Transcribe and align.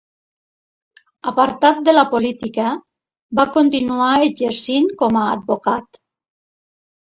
Apartat 1.31 1.83
de 1.89 1.93
la 1.95 2.05
política, 2.13 2.71
va 3.41 3.47
continuar 3.59 4.09
exercint 4.31 4.91
com 5.05 5.23
a 5.27 5.29
advocat. 5.37 6.05